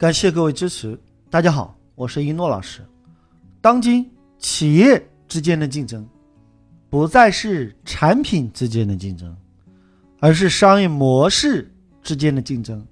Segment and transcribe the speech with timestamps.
[0.00, 0.98] 感谢各位支持。
[1.28, 2.80] 大家好，我是一诺老师。
[3.60, 6.08] 当今企业之间的竞争，
[6.88, 9.36] 不再是产品之间的竞争，
[10.18, 11.70] 而是商业模式
[12.02, 12.82] 之间的竞争。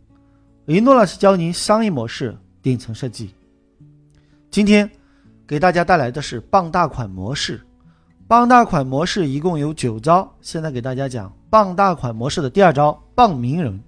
[0.67, 3.31] 一诺老师教您商业模式顶层设计。
[4.51, 4.91] 今天
[5.47, 7.59] 给大家带来的是傍大款模式。
[8.27, 13.83] 傍大款模式一共有九招，现在给大家讲傍大款模式的第二招：傍名人。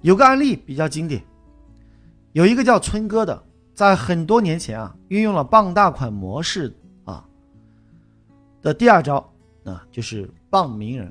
[0.00, 1.22] 有个案例比较经典。
[2.36, 6.70] 有一个叫春哥的，在很多年前啊，运用了傍大款模式
[7.06, 7.24] 啊
[8.60, 9.26] 的第二招
[9.64, 11.10] 啊，就是傍名人。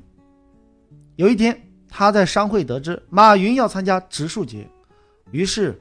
[1.16, 4.70] 有一天，他在商会得知马云要参加植树节，
[5.32, 5.76] 于是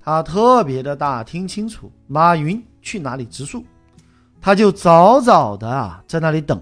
[0.00, 3.64] 他特别的打听清楚马云去哪里植树，
[4.40, 6.60] 他就早早的啊在那里等。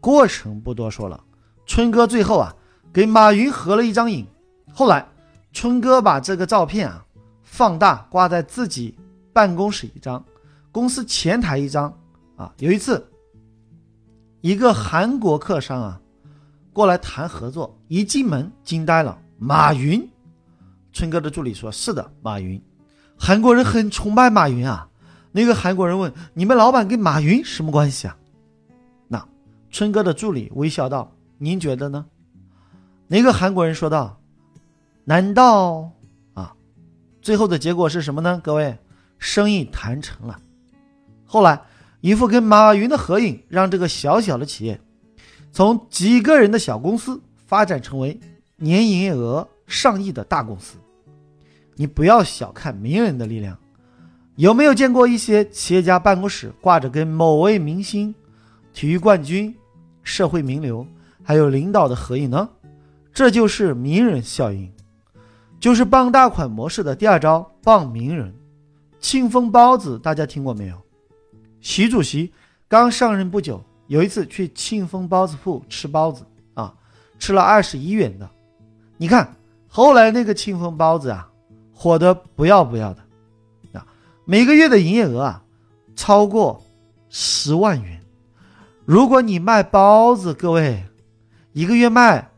[0.00, 1.22] 过程不多说了，
[1.66, 2.52] 春哥最后啊
[2.92, 4.26] 给马云合了一张影。
[4.74, 5.06] 后来，
[5.52, 7.06] 春哥把这个照片啊。
[7.50, 8.96] 放大挂在自己
[9.32, 10.24] 办公室一张，
[10.70, 11.92] 公司前台一张
[12.36, 12.54] 啊。
[12.58, 13.04] 有一次，
[14.40, 16.00] 一个韩国客商啊
[16.72, 20.08] 过来谈合作，一进门惊呆了，马云。
[20.92, 22.62] 春哥的助理说：“是的，马云，
[23.18, 24.88] 韩国人很崇拜马云啊。”
[25.32, 28.16] 那个韩国人问：“你们老板跟马云什么关系啊？”
[29.08, 29.28] 那
[29.70, 32.06] 春哥的助理微笑道：“您觉得呢？”
[33.08, 34.20] 那个韩国人说道
[35.04, 35.90] ：“难道？”
[37.22, 38.40] 最后的结果是什么呢？
[38.42, 38.76] 各位，
[39.18, 40.38] 生意谈成了。
[41.24, 41.60] 后来，
[42.00, 44.80] 一幅跟马云的合影，让这个小小的企业，
[45.52, 48.18] 从几个人的小公司发展成为
[48.56, 50.76] 年营业额上亿的大公司。
[51.76, 53.56] 你不要小看名人的力量。
[54.36, 58.14] 有没有见过一些企业家办公室挂着跟某位明星、
[58.72, 59.54] 体育冠军、
[60.02, 60.86] 社会名流
[61.22, 62.48] 还有领导的合影呢？
[63.12, 64.72] 这就是名人效应。
[65.60, 68.34] 就是傍大款模式的第二招，傍名人。
[68.98, 70.76] 庆丰包子大家听过没有？
[71.60, 72.32] 习主席
[72.66, 76.24] 刚上任不久，有一次去庆丰包子铺吃包子
[76.54, 76.74] 啊，
[77.18, 78.28] 吃了二十一元的。
[78.96, 79.36] 你看
[79.68, 81.30] 后来那个庆丰包子啊，
[81.74, 83.02] 火得不要不要的
[83.72, 83.86] 啊，
[84.24, 85.42] 每个月的营业额啊
[85.94, 86.62] 超过
[87.10, 88.00] 十万元。
[88.86, 90.82] 如果你卖包子，各位
[91.52, 92.29] 一个月卖。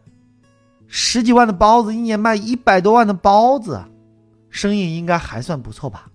[0.94, 3.82] 十几万的包子，一年卖一百多万的包子，
[4.50, 6.10] 生意应该还算不错吧？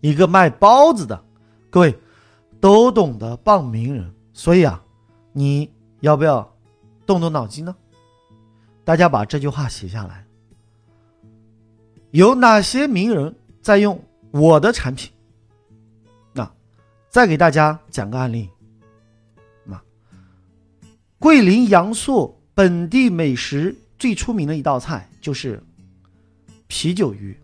[0.00, 1.22] 一个卖包子的，
[1.68, 1.94] 各位
[2.60, 4.82] 都懂得傍名人，所以啊，
[5.34, 5.70] 你
[6.00, 6.50] 要不要
[7.04, 7.76] 动动脑筋呢？
[8.84, 10.24] 大家把这句话写下来。
[12.12, 15.12] 有哪些名人在用我的产品？
[16.32, 16.50] 那
[17.10, 18.48] 再给大家讲个案例。
[19.62, 19.78] 那
[21.18, 22.34] 桂林阳朔。
[22.58, 25.62] 本地美食最出名的一道菜就是
[26.66, 27.38] 啤酒鱼，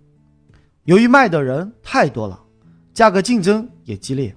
[0.87, 2.43] 由于卖的人太多了，
[2.93, 4.35] 价格竞争也激烈，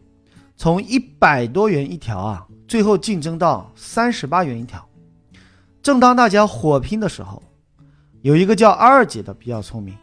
[0.56, 4.88] 从一百多元一条啊，最后竞争到三十八元一条。
[5.82, 7.42] 正当大家火拼的时候，
[8.22, 9.98] 有一个叫二姐的比较聪明，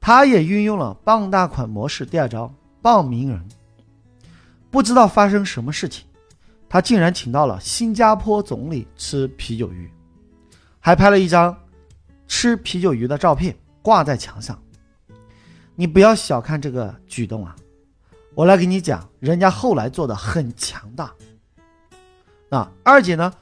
[0.00, 3.40] 她也运用了傍大款模式第二招傍名人。
[4.68, 6.04] 不知道发生什么事情。
[6.76, 9.90] 他竟然请到了新加坡总理吃啤酒鱼，
[10.78, 11.56] 还拍了一张
[12.28, 14.62] 吃啤酒鱼的照片挂在墙上。
[15.74, 17.56] 你不要小看这个举动啊！
[18.34, 21.10] 我来给你讲，人家后来做的很强大。
[22.50, 23.32] 那二姐呢，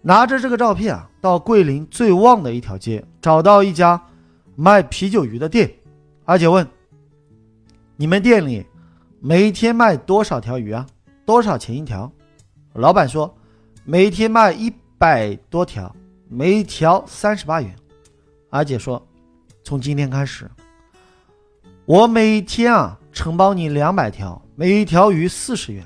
[0.00, 4.00] 拿着这个照片啊，到桂林最旺的一条街，找到一家
[4.54, 5.68] 卖啤酒鱼的店。
[6.24, 6.64] 二姐问
[7.98, 8.64] ：“你们店里
[9.18, 10.86] 每天卖多少条鱼啊？
[11.24, 12.08] 多少钱一条？”
[12.76, 13.34] 老板说，
[13.84, 15.94] 每天卖一百多条，
[16.28, 17.74] 每条三十八元。
[18.50, 19.02] 阿姐说，
[19.64, 20.50] 从今天开始，
[21.86, 25.82] 我每天啊承包你两百条，每一条鱼四十元。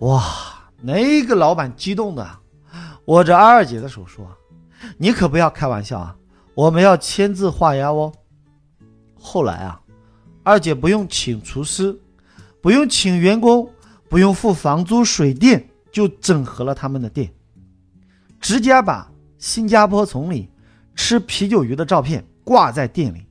[0.00, 0.22] 哇，
[0.82, 2.28] 那个老板激动的
[3.06, 4.26] 握着二姐的手说
[4.98, 6.14] ：“你可不要开玩笑啊，
[6.54, 8.12] 我们要签字画押哦。”
[9.18, 9.80] 后来啊，
[10.42, 11.98] 二姐不用请厨师，
[12.60, 13.66] 不用请员工，
[14.10, 15.66] 不用付房租水电。
[15.90, 17.32] 就整合了他们的店，
[18.40, 20.48] 直接把新加坡总理
[20.94, 23.26] 吃啤酒鱼的照片挂在店里，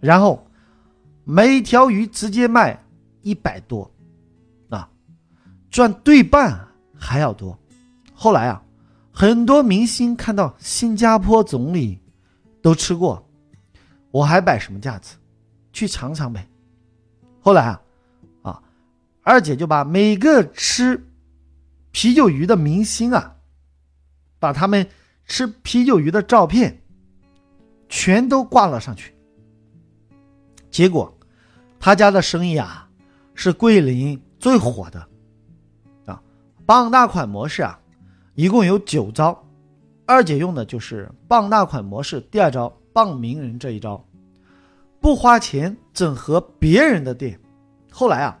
[0.00, 0.46] 然后
[1.24, 2.78] 每条鱼直接卖
[3.22, 3.90] 一百多，
[4.68, 4.88] 啊，
[5.70, 7.58] 赚对半还要多。
[8.14, 8.62] 后来啊，
[9.12, 12.00] 很多明星看到新加坡总理
[12.62, 13.26] 都吃过，
[14.10, 15.16] 我还摆什么架子？
[15.72, 16.48] 去尝尝呗。
[17.40, 17.82] 后来啊，
[18.42, 18.62] 啊，
[19.22, 21.04] 二姐就把每个吃。
[21.90, 23.36] 啤酒鱼的明星啊，
[24.38, 24.86] 把他们
[25.26, 26.82] 吃啤酒鱼的照片
[27.88, 29.14] 全都挂了上去，
[30.70, 31.16] 结果
[31.80, 32.88] 他家的生意啊
[33.34, 35.08] 是桂林最火的
[36.06, 36.20] 啊。
[36.66, 37.80] 傍大款模式啊，
[38.34, 39.42] 一共有九招，
[40.06, 44.04] 二姐用的就是傍大款模式第二招傍名人这一招，
[45.00, 47.40] 不花钱整合别人的店。
[47.90, 48.38] 后来啊，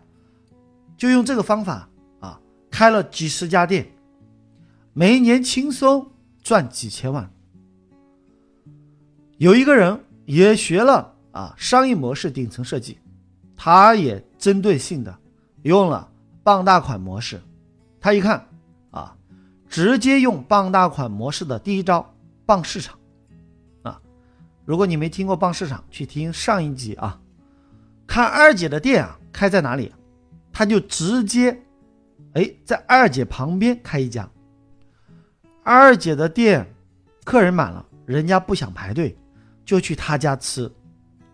[0.96, 1.87] 就用这个方法
[2.78, 3.84] 开了几十家店，
[4.92, 6.12] 每一年轻松
[6.44, 7.28] 赚几千万。
[9.38, 12.96] 有一个人也学了啊商业模式顶层设计，
[13.56, 15.18] 他也针对性的
[15.62, 16.08] 用了
[16.44, 17.42] 傍大款模式。
[18.00, 18.46] 他一看
[18.92, 19.16] 啊，
[19.68, 22.14] 直接用傍大款模式的第一招
[22.46, 22.96] 傍市场
[23.82, 24.00] 啊。
[24.64, 27.20] 如果你没听过傍市场，去听上一集啊。
[28.06, 29.92] 看二姐的店啊开在哪里，
[30.52, 31.60] 他就直接
[32.34, 34.28] 哎在二姐旁边开一家。
[35.62, 36.66] 二姐的店
[37.24, 39.16] 客人满了，人家不想排队。
[39.64, 40.72] 就去他家吃，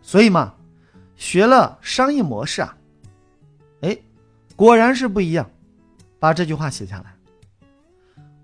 [0.03, 0.53] 所以嘛，
[1.15, 2.77] 学了商业模式啊，
[3.83, 3.97] 哎，
[4.57, 5.49] 果然是不一样。
[6.19, 7.15] 把这句话写下来，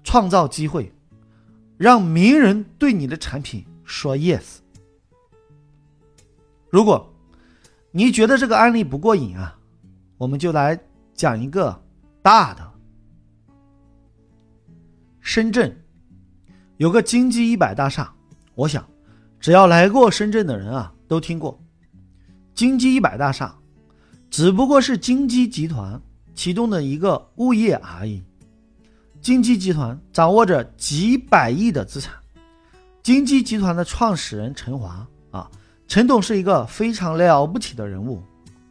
[0.04, 0.92] 创造机会，
[1.76, 4.58] 让名人对你的产品说 yes。
[6.68, 7.12] 如果
[7.90, 9.58] 你觉得这个案例不过瘾啊，
[10.18, 10.78] 我们就来
[11.14, 11.82] 讲一个
[12.22, 12.70] 大的。
[15.20, 15.76] 深圳
[16.78, 18.12] 有个金鸡一百大厦，
[18.54, 18.84] 我想。
[19.38, 21.58] 只要来过深圳的人啊，都听过
[22.52, 23.54] 金鸡一百大厦，
[24.28, 25.98] 只不过是金鸡集团
[26.34, 28.22] 其中的一个物业而已。
[29.22, 32.14] 金鸡集团掌握着几百亿的资产。
[33.02, 35.50] 金鸡集团的创始人陈华啊，
[35.88, 38.22] 陈董是一个非常了不起的人物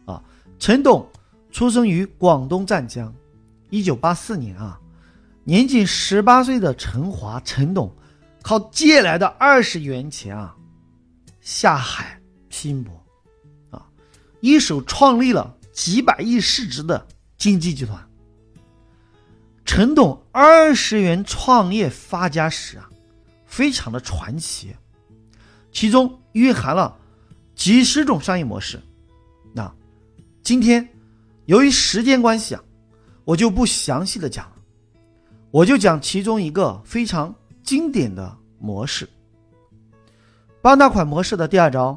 [0.04, 0.22] 啊。
[0.60, 1.04] 陈董
[1.50, 3.12] 出生于广东湛江，
[3.70, 4.78] 一九八四年啊，
[5.44, 7.94] 年仅十八岁的陈华陈董，
[8.42, 10.54] 靠借来的二十元钱啊。
[11.40, 12.92] 下海拼搏，
[13.70, 13.86] 啊，
[14.40, 17.06] 一手创立了几百亿市值的
[17.38, 18.06] 经济集团。
[19.64, 22.90] 陈董二十元创业发家史啊，
[23.46, 24.74] 非常的传奇，
[25.72, 26.98] 其中蕴含了
[27.54, 28.80] 几十种商业模式。
[29.54, 29.72] 那
[30.42, 30.86] 今天
[31.46, 32.62] 由于时间关系啊，
[33.30, 34.50] 我就不详细的讲，
[35.52, 37.32] 我就讲其中一个非常
[37.62, 39.08] 经典的模式。
[40.60, 41.96] 傍大款模式的第二招，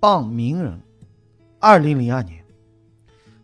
[0.00, 0.76] 傍名人。
[1.60, 2.44] 二零零二年，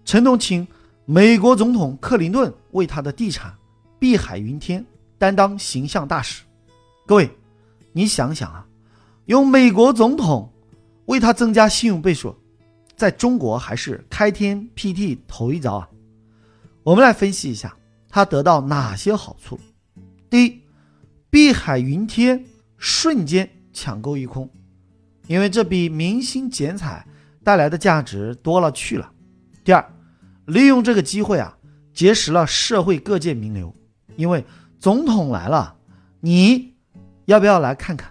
[0.04, 0.66] 陈董请
[1.04, 3.54] 美国总统克林顿为他的地产
[4.00, 4.84] 碧海云天
[5.16, 6.42] 担当形象大使。
[7.06, 7.30] 各位，
[7.92, 8.66] 你想想啊，
[9.26, 10.52] 用美国总统
[11.06, 12.34] 为他增加信用倍数，
[12.96, 15.88] 在中国还是开天辟地头一遭啊！
[16.88, 17.76] 我们来分析一下
[18.08, 19.60] 他得到哪些好处。
[20.30, 20.62] 第一，
[21.28, 22.42] 碧海云天
[22.78, 24.48] 瞬间抢购一空。
[25.26, 27.06] 因为这比明星剪彩
[27.44, 29.12] 带来的价值多了去了。
[29.62, 29.86] 第二，
[30.46, 31.58] 利用这个机会啊，
[31.92, 33.74] 结识了社会各界名流。
[34.16, 34.42] 因为
[34.78, 35.76] 总统来了，
[36.20, 36.72] 你
[37.26, 38.10] 要不要来看看？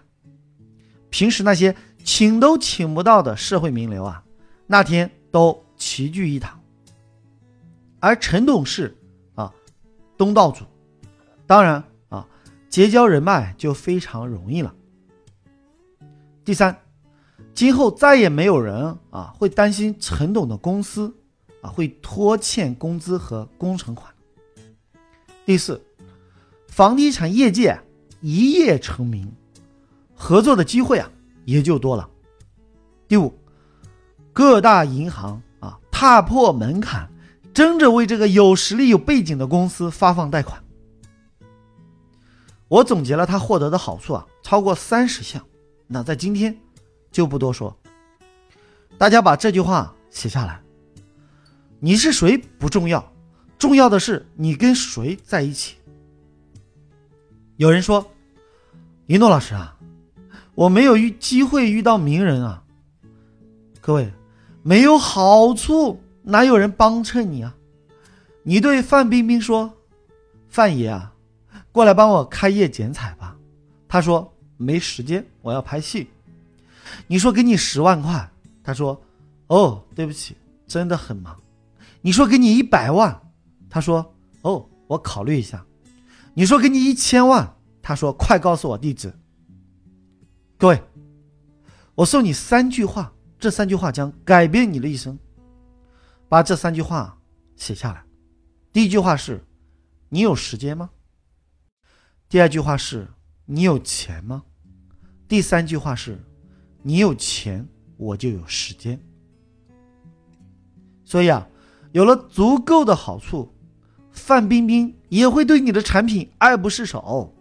[1.09, 4.24] 平时那些请都请不到的社会名流啊，
[4.68, 6.56] 那天都齐聚一堂。
[8.00, 8.96] 而陈董事
[9.36, 9.54] 啊，
[10.18, 10.66] 东道主，
[11.46, 12.28] 当然啊，
[12.70, 14.74] 结交人脉就非常容易了。
[16.44, 16.76] 第三。
[17.54, 21.12] 今后再也没有人啊会担心陈董的公司
[21.63, 24.13] 啊会拖欠工资和工程款。
[25.44, 25.82] 第四，
[26.68, 27.80] 房地产业界
[28.22, 29.34] 一夜成名，
[30.13, 31.10] 合作的机会啊
[31.46, 32.08] 也就多了。
[33.08, 33.34] 第五，
[34.34, 37.12] 各大银行啊踏破门槛，
[37.58, 40.64] 争着为这个有实力有背景的公司发放贷款。
[42.68, 45.44] 我总结了他获得的好处啊超过三十项，
[45.88, 46.56] 那在今天。
[47.12, 47.76] 就不多说，
[48.96, 50.62] 大家把这句话写下来。
[51.80, 53.12] 你是谁不重要，
[53.58, 55.78] 重要的是你跟谁在一起。
[57.56, 58.06] 有人说
[59.08, 59.76] ：“一诺老师啊，
[60.54, 62.62] 我没有遇机会遇到名人啊。”
[63.82, 64.14] 各位，
[64.62, 67.55] 没有好处哪有人帮衬你啊？
[68.43, 69.74] 你对范冰冰说
[70.50, 71.13] ：“范爷啊，
[71.72, 73.38] 过来帮我开业剪彩吧。”
[73.88, 76.10] 他说：“没时间，我要拍戏。”
[77.07, 78.29] 你说给你十万块，
[78.62, 79.01] 他说
[79.48, 80.36] ：“哦，对不起，
[80.67, 81.34] 真的很忙。”
[82.01, 83.22] 你说给你一百万，
[83.69, 85.65] 他说：“哦，我考虑一下。”
[86.36, 89.13] 你说给你一千万，他说：“快告诉我地址。”
[90.60, 90.84] 各位，
[91.96, 95.17] 我送你三句话，这三句话将改变你的一生。
[96.29, 97.17] 把这三句话
[97.55, 98.03] 写下来。
[98.72, 99.43] 第一句话是
[100.10, 100.89] ：“你有时间吗？”
[102.29, 103.07] 第二句话是
[103.46, 104.43] ：“你有钱吗？”
[105.27, 106.24] 第三句话是。
[106.84, 107.67] 你有钱，
[107.98, 108.98] 我就有时间。
[111.03, 111.46] 所以啊，
[111.91, 113.53] 有了足够的好处，
[114.10, 117.34] 范冰冰也会对你的产品爱不释手；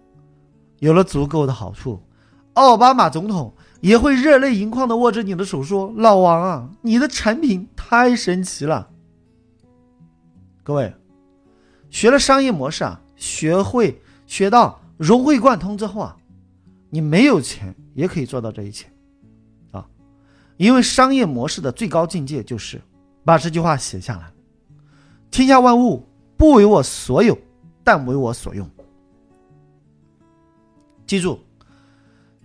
[0.81, 2.03] 有了足够的好处，
[2.57, 8.89] 奥巴马总统也会热泪盈眶的握着你的手说：“老王啊，你的产品太神奇了。”
[10.65, 10.95] 各位，
[11.91, 16.17] 学了商业模式啊，学会学到融会贯通之后啊，
[16.89, 18.91] 你没有钱也可以做到这一切，
[19.73, 19.87] 啊，
[20.57, 22.81] 因为商业模式的最高境界就是
[23.23, 24.33] 把这句话写下来：
[25.31, 26.09] 天下万物
[26.39, 27.37] 不为我所有，
[27.85, 28.67] 但为我所用。
[31.07, 31.39] 记住，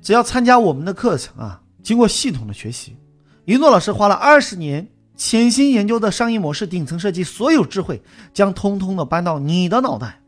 [0.01, 2.98] 只要参加我们的课程啊，经过系统的学习，
[3.46, 4.88] 一诺老师花了二十年。
[5.13, 8.01] 潜心研究的商业模式顶层设计，所有智慧
[8.34, 10.20] 将通通的搬到你的脑袋。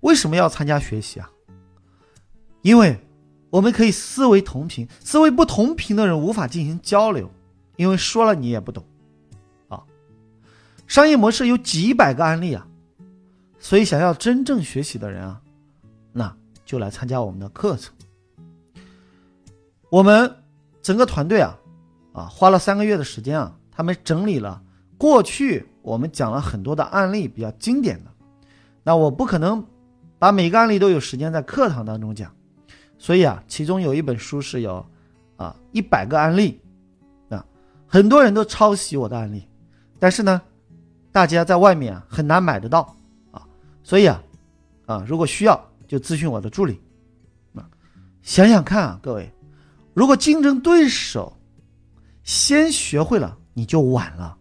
[0.00, 1.30] 为什么要参加学习啊？
[2.60, 3.00] 因为
[3.48, 7.30] 我们可以思维同频，思维不同频的人无法进行交流，
[7.76, 8.84] 因为说了你也不懂。
[9.68, 9.82] 啊，
[10.86, 12.66] 商业模式有几百个案例啊，
[13.58, 15.40] 所以想要真正学习的人啊，
[16.12, 17.94] 那就来参加我们的课程。
[19.90, 20.36] 我们
[20.82, 21.58] 整个团队啊。
[22.14, 24.60] 啊，花了三个月的时间啊，他们整理了
[24.96, 28.10] 过去我们讲了很多的案例，比较经典的。
[28.82, 29.64] 那我不可能
[30.18, 32.34] 把每个案例都有时间在课堂当中讲，
[32.98, 34.84] 所以啊，其中有一本书是有
[35.36, 36.60] 啊一百个案例，
[37.28, 37.44] 啊，
[37.86, 39.46] 很多人都抄袭我的案例，
[40.00, 40.42] 但是呢，
[41.12, 42.96] 大家在外面啊很难买得到
[43.30, 43.46] 啊，
[43.84, 44.20] 所以啊
[44.86, 46.80] 啊，如果需要就咨询我的助理。
[47.54, 47.62] 啊，
[48.22, 49.30] 想想看啊，各位，
[49.98, 51.36] 如果竞争对手。
[52.22, 54.36] 先学会了你就晚了，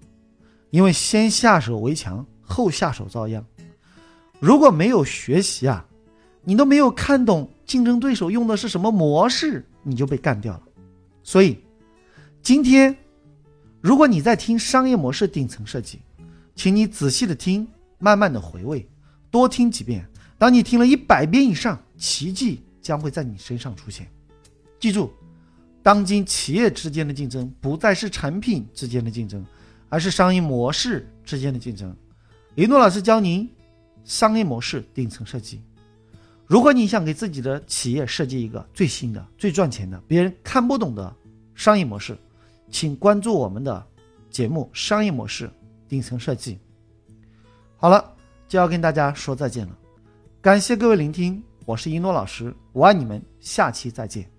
[0.70, 3.44] 因为先下手为强，后下手遭殃。
[4.40, 5.84] 如果没有学习啊，
[6.44, 10.64] 你都没有看懂竞争对手用的是什么模式，你就被干掉了。
[11.24, 11.58] 所以，
[12.44, 12.96] 今天
[13.82, 16.00] 如果你在听商业模式顶层设计，
[16.54, 18.88] 请你仔细的听，慢慢的回味，
[19.32, 20.08] 多听几遍。
[20.38, 24.08] 当你听了一百遍以上，奇迹将会在你身上出现。
[24.80, 25.12] 记住。
[25.88, 29.42] 当今企业之间的竞争不再是产品之间的竞争，
[29.88, 31.96] 而是商业模式之间的竞争。
[32.56, 33.50] 李诺老师教您
[34.04, 35.62] 商业模式顶层设计。
[36.46, 41.16] 如果你想给自己的企业设计一个最新的、最赚钱的、别人看不懂的
[41.56, 42.18] 商业模式，
[42.70, 43.88] 请关注我们的
[44.30, 45.50] 节目《商业模式
[45.88, 46.56] 顶层设计》。
[47.78, 48.14] 好了，
[48.46, 49.78] 就要跟大家说再见了。
[50.42, 54.30] 感谢各位聆听，我是一诺老师，我爱你们，下期再见。